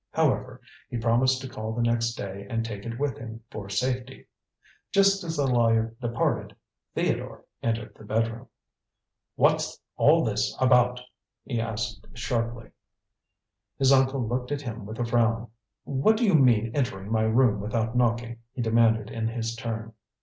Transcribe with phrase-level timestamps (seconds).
[0.09, 4.25] However, he promised to call the next day and take it with him for safety.
[4.91, 6.55] Just as the lawyer departed,
[6.95, 8.47] Theodore entered the bedroom.
[9.35, 11.01] "What's all this about?"
[11.43, 12.71] he asked sharply.
[13.77, 15.51] His uncle looked at him with a frown.
[15.83, 19.93] "What do you mean entering my room without knocking?" he demanded in his turn.